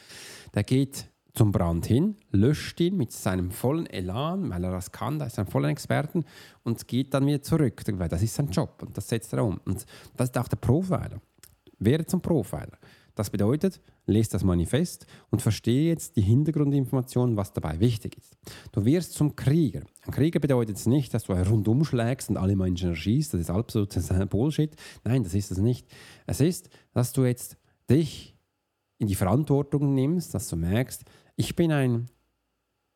Der 0.55 0.65
geht 0.65 1.11
zum 1.41 1.53
Brand 1.53 1.87
hin, 1.87 2.17
löscht 2.33 2.79
ihn 2.81 2.99
mit 2.99 3.13
seinem 3.13 3.51
vollen 3.51 3.87
Elan, 3.87 4.51
weil 4.51 4.63
er 4.63 4.73
das 4.73 4.93
kann, 4.93 5.19
da 5.19 5.25
ist 5.25 5.39
er 5.39 5.45
ein 5.45 5.51
voller 5.51 5.71
Experten 5.71 6.27
und 6.65 6.87
geht 6.87 7.15
dann 7.15 7.27
wieder 7.27 7.41
zurück, 7.41 7.83
weil 7.93 8.11
das 8.11 8.21
ist 8.21 8.35
sein 8.35 8.51
Job 8.51 8.83
und 8.83 8.95
das 8.95 9.09
setzt 9.09 9.33
er 9.33 9.43
um. 9.43 9.59
Und 9.65 9.87
das 10.19 10.29
ist 10.29 10.37
auch 10.37 10.49
der 10.49 10.59
Profiler. 10.59 11.19
Wäre 11.79 12.05
zum 12.05 12.21
Profiler. 12.21 12.77
Das 13.15 13.31
bedeutet, 13.31 13.81
lese 14.05 14.33
das 14.33 14.45
Manifest 14.45 15.07
und 15.31 15.41
verstehe 15.41 15.89
jetzt 15.89 16.17
die 16.17 16.21
Hintergrundinformationen, 16.21 17.39
was 17.39 17.55
dabei 17.55 17.81
wichtig 17.81 18.19
ist. 18.19 18.37
Du 18.73 18.85
wirst 18.85 19.15
zum 19.15 19.35
Krieger. 19.35 19.85
Ein 20.03 20.13
Krieger 20.13 20.41
bedeutet 20.41 20.87
nicht, 20.87 21.15
dass 21.15 21.25
du 21.25 21.33
rundum 21.33 21.87
schlägst 21.87 22.29
und 22.29 22.37
alle 22.37 22.55
Menschen 22.55 22.91
erschießt, 22.91 23.33
das 23.33 23.41
ist 23.41 23.51
absolut 23.51 23.95
Bullshit. 24.29 24.77
Nein, 25.05 25.25
das 25.25 25.33
ist 25.33 25.53
es 25.53 25.57
nicht. 25.57 25.87
Es 26.27 26.43
ist, 26.43 26.69
dass 26.93 27.15
du 27.15 27.25
jetzt 27.25 27.57
dich 27.89 28.37
in 28.99 29.07
die 29.07 29.15
Verantwortung 29.15 29.95
nimmst, 29.95 30.35
dass 30.35 30.47
du 30.49 30.57
merkst, 30.57 31.07
ich 31.41 31.57
bin 31.57 31.73
ein 31.73 32.11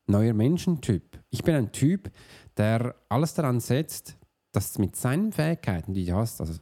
neuer 0.06 0.34
Menschentyp. 0.34 1.18
Ich 1.30 1.42
bin 1.42 1.54
ein 1.54 1.72
Typ, 1.72 2.10
der 2.58 2.94
alles 3.08 3.32
daran 3.32 3.58
setzt, 3.58 4.18
dass 4.52 4.76
mit 4.76 4.96
seinen 4.96 5.32
Fähigkeiten, 5.32 5.94
die 5.94 6.04
du 6.04 6.14
hast, 6.14 6.42
also 6.42 6.60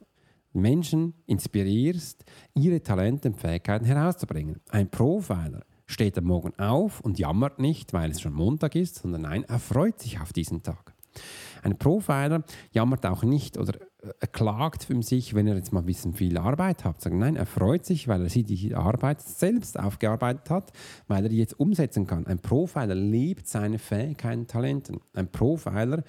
Menschen 0.53 1.15
inspirierst, 1.27 2.25
ihre 2.55 2.85
Talente 2.85 3.31
und 3.31 3.37
Fähigkeiten 3.37 3.85
herauszubringen. 3.85 4.61
Ein 4.69 4.93
Profiler 4.93 5.65
steht 5.87 6.17
am 6.19 6.27
Morgen 6.27 6.57
auf 6.57 7.01
und 7.01 7.19
jammert 7.19 7.59
nicht, 7.59 7.93
weil 7.93 8.12
es 8.12 8.21
schon 8.21 8.33
Montag 8.33 8.77
ist, 8.77 9.03
sondern 9.03 9.23
nein, 9.23 9.43
er 9.43 9.59
freut 9.59 9.99
sich 9.99 10.21
auf 10.21 10.33
diesen 10.33 10.62
Tag. 10.62 10.95
Ein 11.65 11.79
Profiler 11.79 12.45
jammert 12.71 13.05
auch 13.07 13.25
nicht 13.25 13.59
oder 13.59 13.77
er 14.21 14.29
klagt 14.29 14.85
für 14.85 15.01
sich, 15.03 15.35
wenn 15.35 15.47
er 15.47 15.55
jetzt 15.55 15.73
mal 15.73 15.81
ein 15.81 15.87
bisschen 15.87 16.15
viel 16.15 16.37
Arbeit 16.37 16.85
hat. 16.85 17.01
Sagen, 17.01 17.19
nein, 17.19 17.37
er 17.37 17.47
freut 17.47 17.87
sich, 17.87 18.09
weil 18.09 18.23
er 18.23 18.31
sie 18.31 18.43
die 18.43 18.75
Arbeit 18.75 19.21
selbst 19.21 19.79
aufgearbeitet 19.79 20.51
hat, 20.51 20.73
weil 21.07 21.25
er 21.25 21.29
die 21.29 21.39
jetzt 21.39 21.59
umsetzen 21.59 22.07
kann. 22.07 22.27
Ein 22.27 22.41
Profiler 22.41 22.95
liebt 22.95 23.47
seine 23.47 23.79
Fähigkeiten, 23.79 24.47
Talenten. 24.49 25.01
Ein 25.15 25.31
Profiler 25.31 26.03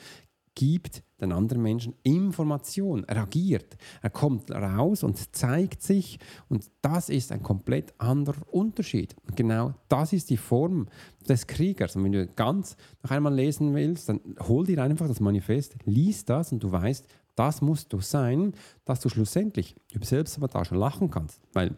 gibt 0.56 1.04
den 1.20 1.32
anderen 1.32 1.64
Menschen 1.64 1.96
Information, 2.04 3.06
er 3.06 3.24
agiert, 3.24 3.78
er 4.02 4.10
kommt 4.10 4.52
raus 4.52 5.04
und 5.04 5.36
zeigt 5.36 5.82
sich 5.82 6.20
und 6.48 6.70
das 6.82 7.10
ist 7.10 7.32
ein 7.32 7.42
komplett 7.42 7.94
anderer 7.98 8.54
Unterschied. 8.54 9.16
Und 9.26 9.36
genau 9.36 9.74
das 9.88 10.14
ist 10.14 10.30
die 10.30 10.38
Form 10.38 10.88
des 11.28 11.48
Kriegers. 11.48 11.96
Und 11.96 12.04
wenn 12.04 12.12
du 12.12 12.28
ganz 12.28 12.76
noch 13.02 13.12
einmal 13.12 13.34
lesen 13.34 13.74
willst, 13.74 14.10
dann 14.10 14.20
hol 14.48 14.66
dir 14.66 14.84
einfach 14.84 15.08
das 15.08 15.22
Manifest, 15.22 15.76
lies 15.86 16.26
das 16.26 16.52
und 16.52 16.62
du 16.62 16.72
weißt, 16.72 17.08
das 17.36 17.62
musst 17.62 17.94
du 17.94 18.02
sein, 18.02 18.54
dass 18.86 19.00
du 19.00 19.10
schlussendlich 19.10 19.76
über 19.92 20.06
Selbstsabotage 20.06 20.76
lachen 20.76 21.10
kannst. 21.10 21.42
Weil 21.54 21.76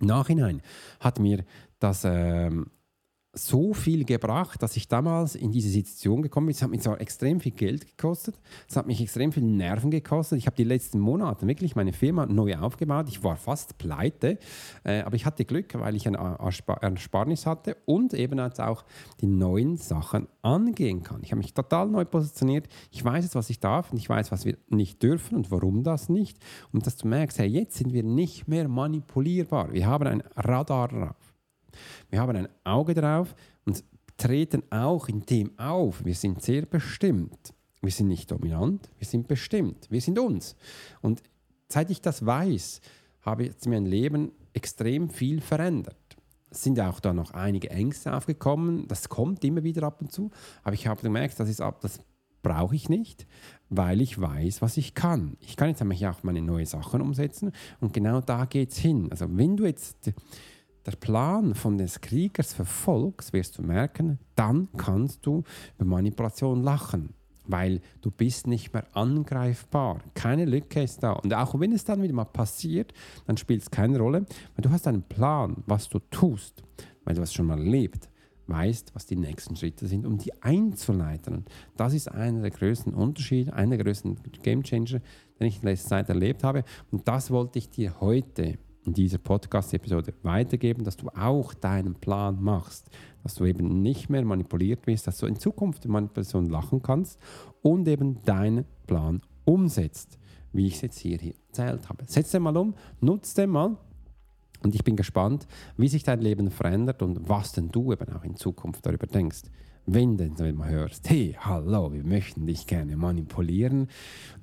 im 0.00 0.06
Nachhinein 0.06 0.62
hat 1.00 1.18
mir 1.18 1.44
das 1.78 2.02
ähm, 2.04 2.70
so 3.38 3.72
viel 3.72 4.04
gebracht, 4.04 4.62
dass 4.62 4.76
ich 4.76 4.88
damals 4.88 5.34
in 5.34 5.52
diese 5.52 5.68
Situation 5.68 6.22
gekommen 6.22 6.46
bin. 6.46 6.54
Es 6.54 6.62
hat 6.62 6.70
mich 6.70 6.82
zwar 6.82 7.00
extrem 7.00 7.40
viel 7.40 7.52
Geld 7.52 7.86
gekostet, 7.86 8.38
es 8.68 8.76
hat 8.76 8.86
mich 8.86 9.00
extrem 9.00 9.32
viel 9.32 9.42
Nerven 9.42 9.90
gekostet. 9.90 10.38
Ich 10.38 10.46
habe 10.46 10.56
die 10.56 10.64
letzten 10.64 10.98
Monate 10.98 11.46
wirklich 11.46 11.76
meine 11.76 11.92
Firma 11.92 12.26
neu 12.26 12.56
aufgebaut. 12.56 13.06
Ich 13.08 13.22
war 13.22 13.36
fast 13.36 13.78
pleite, 13.78 14.38
äh, 14.84 15.00
aber 15.00 15.16
ich 15.16 15.24
hatte 15.24 15.44
Glück, 15.44 15.74
weil 15.74 15.96
ich 15.96 16.06
ein 16.06 16.14
Ersparnis 16.14 17.46
hatte 17.46 17.76
und 17.86 18.14
eben 18.14 18.38
jetzt 18.38 18.60
auch 18.60 18.84
die 19.20 19.26
neuen 19.26 19.76
Sachen 19.76 20.28
angehen 20.42 21.02
kann. 21.02 21.22
Ich 21.22 21.30
habe 21.30 21.38
mich 21.38 21.54
total 21.54 21.88
neu 21.88 22.04
positioniert. 22.04 22.68
Ich 22.90 23.04
weiß 23.04 23.24
jetzt, 23.24 23.34
was 23.34 23.50
ich 23.50 23.60
darf 23.60 23.92
und 23.92 23.98
ich 23.98 24.08
weiß, 24.08 24.32
was 24.32 24.44
wir 24.44 24.56
nicht 24.68 25.02
dürfen 25.02 25.36
und 25.36 25.50
warum 25.50 25.82
das 25.82 26.08
nicht. 26.08 26.38
Und 26.72 26.86
dass 26.86 26.96
du 26.96 27.08
merkst, 27.08 27.38
hey, 27.38 27.48
jetzt 27.48 27.76
sind 27.76 27.92
wir 27.92 28.02
nicht 28.02 28.48
mehr 28.48 28.68
manipulierbar. 28.68 29.72
Wir 29.72 29.86
haben 29.86 30.06
ein 30.06 30.22
Radar 30.36 30.88
drauf. 30.88 31.27
Wir 32.10 32.20
haben 32.20 32.36
ein 32.36 32.48
Auge 32.64 32.94
drauf 32.94 33.34
und 33.64 33.84
treten 34.16 34.62
auch 34.70 35.08
in 35.08 35.20
dem 35.20 35.58
auf. 35.58 36.04
Wir 36.04 36.14
sind 36.14 36.42
sehr 36.42 36.66
bestimmt. 36.66 37.54
Wir 37.80 37.92
sind 37.92 38.08
nicht 38.08 38.30
dominant, 38.30 38.90
wir 38.98 39.06
sind 39.06 39.28
bestimmt. 39.28 39.86
Wir 39.90 40.00
sind 40.00 40.18
uns. 40.18 40.56
Und 41.00 41.22
seit 41.68 41.90
ich 41.90 42.00
das 42.00 42.26
weiß, 42.26 42.80
habe 43.22 43.44
jetzt 43.44 43.66
mein 43.66 43.86
Leben 43.86 44.32
extrem 44.52 45.08
viel 45.10 45.40
verändert. 45.40 45.96
Es 46.50 46.62
sind 46.64 46.80
auch 46.80 46.98
da 46.98 47.12
noch 47.12 47.32
einige 47.32 47.70
Ängste 47.70 48.14
aufgekommen. 48.14 48.88
Das 48.88 49.08
kommt 49.08 49.44
immer 49.44 49.62
wieder 49.62 49.84
ab 49.84 50.00
und 50.00 50.10
zu. 50.10 50.30
Aber 50.64 50.74
ich 50.74 50.86
habe 50.86 51.02
gemerkt, 51.02 51.38
das, 51.38 51.48
ist 51.48 51.60
ab, 51.60 51.80
das 51.82 52.00
brauche 52.42 52.74
ich 52.74 52.88
nicht, 52.88 53.26
weil 53.68 54.00
ich 54.00 54.18
weiß, 54.18 54.62
was 54.62 54.76
ich 54.76 54.94
kann. 54.94 55.36
Ich 55.40 55.56
kann 55.56 55.68
jetzt 55.68 55.80
nämlich 55.80 56.06
auch 56.06 56.22
meine 56.22 56.40
neuen 56.40 56.66
Sachen 56.66 57.02
umsetzen. 57.02 57.52
Und 57.80 57.92
genau 57.92 58.20
da 58.20 58.46
geht 58.46 58.70
es 58.70 58.78
hin. 58.78 59.08
Also 59.10 59.26
wenn 59.30 59.56
du 59.56 59.66
jetzt 59.66 60.12
der 60.88 60.96
Plan 60.96 61.54
von 61.54 61.76
des 61.76 62.00
Kriegers 62.00 62.54
verfolgst, 62.54 63.34
wirst 63.34 63.58
du 63.58 63.62
merken, 63.62 64.18
dann 64.36 64.68
kannst 64.78 65.26
du 65.26 65.44
über 65.76 65.84
Manipulation 65.84 66.62
lachen, 66.62 67.10
weil 67.46 67.82
du 68.00 68.10
bist 68.10 68.46
nicht 68.46 68.72
mehr 68.72 68.86
angreifbar. 68.96 70.00
Keine 70.14 70.46
Lücke 70.46 70.82
ist 70.82 71.02
da. 71.02 71.12
Und 71.12 71.34
auch 71.34 71.60
wenn 71.60 71.72
es 71.72 71.84
dann 71.84 72.02
wieder 72.02 72.14
mal 72.14 72.24
passiert, 72.24 72.94
dann 73.26 73.36
spielt 73.36 73.62
es 73.62 73.70
keine 73.70 73.98
Rolle, 73.98 74.24
weil 74.54 74.62
du 74.62 74.70
hast 74.70 74.88
einen 74.88 75.02
Plan, 75.02 75.62
was 75.66 75.90
du 75.90 75.98
tust, 75.98 76.62
weil 77.04 77.14
du 77.14 77.22
es 77.22 77.34
schon 77.34 77.46
mal 77.46 77.58
erlebt 77.58 78.08
weißt, 78.46 78.94
was 78.94 79.04
die 79.04 79.16
nächsten 79.16 79.56
Schritte 79.56 79.86
sind, 79.86 80.06
um 80.06 80.16
die 80.16 80.42
einzuleiten. 80.42 81.44
Das 81.76 81.92
ist 81.92 82.10
einer 82.10 82.40
der 82.40 82.50
größten 82.50 82.94
Unterschiede, 82.94 83.52
einer 83.52 83.76
der 83.76 83.84
größten 83.84 84.18
Game 84.42 84.62
Changer, 84.62 85.02
den 85.38 85.48
ich 85.48 85.58
in 85.58 85.68
letzter 85.68 85.88
Zeit 85.90 86.08
erlebt 86.08 86.44
habe. 86.44 86.64
Und 86.90 87.06
das 87.06 87.30
wollte 87.30 87.58
ich 87.58 87.68
dir 87.68 88.00
heute 88.00 88.56
in 88.88 88.94
dieser 88.94 89.18
Podcast-Episode 89.18 90.14
weitergeben, 90.22 90.82
dass 90.82 90.96
du 90.96 91.08
auch 91.10 91.52
deinen 91.52 91.94
Plan 91.94 92.42
machst, 92.42 92.90
dass 93.22 93.34
du 93.34 93.44
eben 93.44 93.82
nicht 93.82 94.08
mehr 94.08 94.24
manipuliert 94.24 94.86
wirst, 94.86 95.06
dass 95.06 95.18
du 95.18 95.26
in 95.26 95.38
Zukunft 95.38 95.84
die 95.84 95.88
Manipulation 95.88 96.46
lachen 96.46 96.82
kannst 96.82 97.18
und 97.60 97.86
eben 97.86 98.22
deinen 98.22 98.64
Plan 98.86 99.20
umsetzt, 99.44 100.18
wie 100.52 100.66
ich 100.66 100.76
es 100.76 100.80
jetzt 100.80 100.98
hier, 100.98 101.18
erzählt 101.48 101.88
habe. 101.88 102.04
Setz 102.06 102.30
den 102.30 102.42
mal 102.42 102.56
um, 102.56 102.74
nutz 103.00 103.34
den 103.34 103.50
mal 103.50 103.76
und 104.62 104.74
ich 104.74 104.84
bin 104.84 104.96
gespannt, 104.96 105.46
wie 105.76 105.88
sich 105.88 106.02
dein 106.02 106.22
Leben 106.22 106.50
verändert 106.50 107.02
und 107.02 107.28
was 107.28 107.52
denn 107.52 107.70
du 107.70 107.92
eben 107.92 108.10
auch 108.14 108.24
in 108.24 108.36
Zukunft 108.36 108.86
darüber 108.86 109.06
denkst, 109.06 109.42
wenn 109.84 110.16
du 110.16 110.28
dann 110.30 110.54
mal 110.54 110.68
hörst, 110.68 111.08
hey, 111.08 111.36
hallo, 111.38 111.92
wir 111.92 112.04
möchten 112.04 112.46
dich 112.46 112.66
gerne 112.66 112.96
manipulieren, 112.96 113.88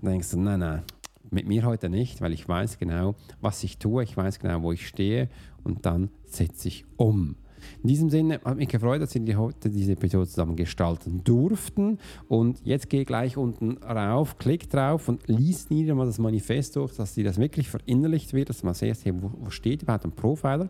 dann 0.02 0.12
denkst 0.12 0.32
du, 0.32 0.40
nein, 0.40 0.60
nein, 0.60 0.84
mit 1.32 1.48
mir 1.48 1.64
heute 1.66 1.90
nicht, 1.90 2.22
weil 2.22 2.34
ich 2.34 2.48
weiß 2.48 2.78
genau, 2.78 3.16
was 3.42 3.64
ich 3.64 3.78
tue, 3.78 4.04
ich 4.04 4.16
weiß 4.16 4.40
genau, 4.40 4.62
wo 4.62 4.72
ich 4.72 4.88
stehe 4.88 5.30
und 5.64 5.86
dann 5.86 6.10
setze 6.26 6.68
ich 6.68 6.86
um. 6.98 7.36
In 7.84 7.90
diesem 7.90 8.10
Sinne 8.10 8.40
hat 8.44 8.58
mich 8.58 8.70
gefreut, 8.70 9.02
dass 9.02 9.16
wir 9.16 9.38
heute 9.38 9.70
diese 9.70 9.94
Episode 9.94 10.28
zusammen 10.28 10.56
gestalten 10.56 11.22
durften. 11.24 12.00
Und 12.28 12.62
jetzt 12.64 12.90
geh 12.90 13.04
gleich 13.04 13.38
unten 13.38 13.78
rauf, 13.78 14.38
klick 14.38 14.70
drauf 14.70 15.08
und 15.08 15.28
lies 15.28 15.70
nieder 15.70 15.96
mal 15.96 16.06
das 16.06 16.20
Manifest 16.20 16.76
durch, 16.76 16.96
dass 16.96 17.14
dir 17.14 17.24
das 17.24 17.38
wirklich 17.38 17.70
verinnerlicht 17.70 18.34
wird, 18.34 18.50
dass 18.50 18.64
mal 18.64 18.74
siehst, 18.74 19.06
wo, 19.06 19.32
wo 19.40 19.50
steht 19.50 19.84
überhaupt 19.84 20.06
ein 20.06 20.12
Profiler. 20.12 20.70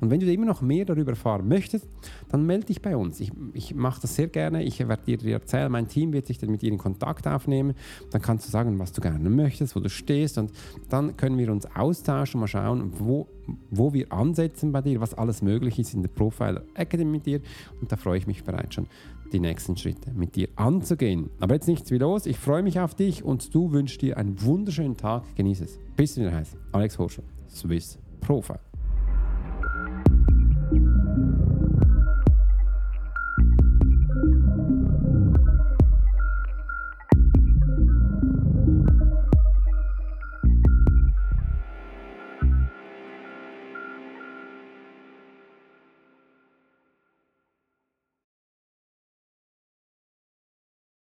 Und 0.00 0.10
wenn 0.10 0.20
du 0.20 0.32
immer 0.32 0.46
noch 0.46 0.62
mehr 0.62 0.84
darüber 0.84 1.12
erfahren 1.12 1.48
möchtest, 1.48 1.88
dann 2.28 2.44
melde 2.46 2.66
dich 2.66 2.82
bei 2.82 2.96
uns. 2.96 3.20
Ich, 3.20 3.32
ich 3.54 3.74
mache 3.74 4.00
das 4.02 4.16
sehr 4.16 4.28
gerne. 4.28 4.62
Ich 4.62 4.86
werde 4.86 5.16
dir 5.16 5.32
erzählen, 5.32 5.70
mein 5.70 5.88
Team 5.88 6.12
wird 6.12 6.26
sich 6.26 6.38
dann 6.38 6.50
mit 6.50 6.62
dir 6.62 6.70
in 6.70 6.78
Kontakt 6.78 7.26
aufnehmen. 7.26 7.74
Dann 8.10 8.22
kannst 8.22 8.46
du 8.46 8.50
sagen, 8.50 8.78
was 8.78 8.92
du 8.92 9.00
gerne 9.00 9.30
möchtest, 9.30 9.76
wo 9.76 9.80
du 9.80 9.88
stehst. 9.88 10.38
Und 10.38 10.52
dann 10.88 11.16
können 11.16 11.38
wir 11.38 11.50
uns 11.50 11.66
austauschen, 11.74 12.40
mal 12.40 12.46
schauen, 12.46 12.92
wo, 12.98 13.28
wo 13.70 13.92
wir 13.92 14.12
ansetzen 14.12 14.72
bei 14.72 14.82
dir, 14.82 15.00
was 15.00 15.14
alles 15.14 15.42
möglich 15.42 15.78
ist 15.78 15.94
in 15.94 16.02
der 16.02 16.08
Profiler 16.08 16.62
Academy 16.74 17.10
mit 17.12 17.26
dir. 17.26 17.40
Und 17.80 17.90
da 17.90 17.96
freue 17.96 18.18
ich 18.18 18.26
mich 18.26 18.44
bereits 18.44 18.74
schon, 18.74 18.86
die 19.32 19.40
nächsten 19.40 19.76
Schritte 19.76 20.12
mit 20.12 20.36
dir 20.36 20.48
anzugehen. 20.56 21.30
Aber 21.40 21.54
jetzt 21.54 21.68
nichts 21.68 21.90
wie 21.90 21.98
los. 21.98 22.26
Ich 22.26 22.38
freue 22.38 22.62
mich 22.62 22.80
auf 22.80 22.94
dich 22.94 23.24
und 23.24 23.54
du 23.54 23.72
wünschst 23.72 24.02
dir 24.02 24.16
einen 24.16 24.40
wunderschönen 24.42 24.96
Tag. 24.96 25.24
Genieße 25.34 25.64
es. 25.64 25.78
Bis 25.96 26.16
wieder 26.16 26.32
heißt 26.32 26.56
Alex 26.72 26.98
Horscher, 26.98 27.22
Swiss 27.48 27.98
Profile. 28.20 28.65